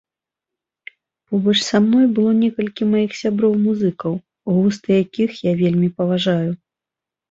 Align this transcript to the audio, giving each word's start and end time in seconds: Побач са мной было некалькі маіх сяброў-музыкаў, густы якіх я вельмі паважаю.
Побач 1.33 1.55
са 1.67 1.77
мной 1.89 2.07
было 2.21 2.31
некалькі 2.41 2.83
маіх 2.95 3.11
сяброў-музыкаў, 3.21 4.13
густы 4.57 4.89
якіх 5.05 5.29
я 5.53 5.59
вельмі 5.65 5.97
паважаю. 6.01 6.51